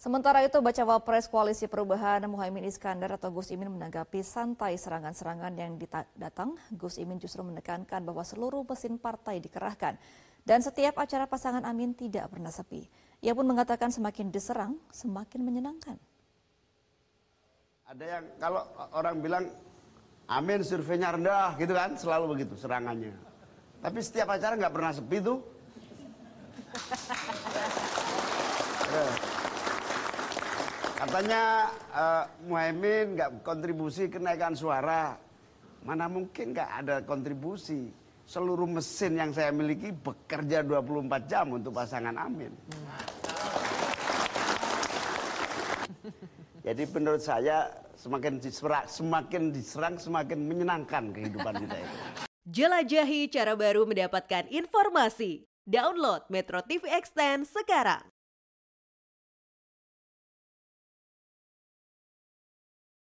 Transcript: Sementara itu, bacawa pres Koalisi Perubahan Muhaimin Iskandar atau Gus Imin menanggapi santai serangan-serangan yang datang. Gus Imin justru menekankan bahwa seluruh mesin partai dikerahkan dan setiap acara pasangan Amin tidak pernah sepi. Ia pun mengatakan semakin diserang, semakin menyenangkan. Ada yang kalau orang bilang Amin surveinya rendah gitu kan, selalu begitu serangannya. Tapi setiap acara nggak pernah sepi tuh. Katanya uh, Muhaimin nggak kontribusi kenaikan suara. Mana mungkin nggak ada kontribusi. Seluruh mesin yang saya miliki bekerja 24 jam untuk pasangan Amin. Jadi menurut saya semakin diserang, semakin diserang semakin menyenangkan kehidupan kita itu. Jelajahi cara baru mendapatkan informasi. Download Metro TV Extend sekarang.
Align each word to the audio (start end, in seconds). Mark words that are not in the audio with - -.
Sementara 0.00 0.40
itu, 0.40 0.56
bacawa 0.64 0.96
pres 1.04 1.28
Koalisi 1.28 1.68
Perubahan 1.68 2.24
Muhaimin 2.24 2.64
Iskandar 2.64 3.20
atau 3.20 3.28
Gus 3.28 3.52
Imin 3.52 3.68
menanggapi 3.68 4.24
santai 4.24 4.80
serangan-serangan 4.80 5.52
yang 5.60 5.76
datang. 6.16 6.56
Gus 6.72 6.96
Imin 6.96 7.20
justru 7.20 7.44
menekankan 7.44 8.00
bahwa 8.08 8.24
seluruh 8.24 8.64
mesin 8.64 8.96
partai 8.96 9.44
dikerahkan 9.44 10.00
dan 10.48 10.64
setiap 10.64 10.96
acara 10.96 11.28
pasangan 11.28 11.60
Amin 11.68 11.92
tidak 11.92 12.32
pernah 12.32 12.48
sepi. 12.48 12.88
Ia 13.20 13.36
pun 13.36 13.44
mengatakan 13.44 13.92
semakin 13.92 14.32
diserang, 14.32 14.80
semakin 14.88 15.44
menyenangkan. 15.44 16.00
Ada 17.84 18.04
yang 18.08 18.24
kalau 18.40 18.64
orang 18.96 19.20
bilang 19.20 19.44
Amin 20.32 20.64
surveinya 20.64 21.12
rendah 21.12 21.60
gitu 21.60 21.76
kan, 21.76 22.00
selalu 22.00 22.40
begitu 22.40 22.56
serangannya. 22.56 23.12
Tapi 23.84 24.00
setiap 24.00 24.32
acara 24.32 24.56
nggak 24.56 24.72
pernah 24.72 24.96
sepi 24.96 25.20
tuh. 25.20 25.44
Katanya 31.00 31.72
uh, 31.96 32.28
Muhaimin 32.44 33.16
nggak 33.16 33.40
kontribusi 33.40 34.12
kenaikan 34.12 34.52
suara. 34.52 35.16
Mana 35.80 36.12
mungkin 36.12 36.52
nggak 36.52 36.70
ada 36.84 37.00
kontribusi. 37.08 37.88
Seluruh 38.28 38.68
mesin 38.68 39.16
yang 39.16 39.32
saya 39.32 39.48
miliki 39.48 39.96
bekerja 39.96 40.60
24 40.60 41.24
jam 41.24 41.56
untuk 41.56 41.72
pasangan 41.72 42.12
Amin. 42.20 42.52
Jadi 46.68 46.84
menurut 46.92 47.24
saya 47.24 47.72
semakin 47.96 48.36
diserang, 48.36 48.84
semakin 48.84 49.42
diserang 49.56 49.96
semakin 49.96 50.36
menyenangkan 50.44 51.16
kehidupan 51.16 51.64
kita 51.64 51.76
itu. 51.80 51.96
Jelajahi 52.44 53.32
cara 53.32 53.56
baru 53.56 53.88
mendapatkan 53.88 54.52
informasi. 54.52 55.48
Download 55.64 56.28
Metro 56.28 56.60
TV 56.60 56.92
Extend 56.92 57.48
sekarang. 57.48 58.04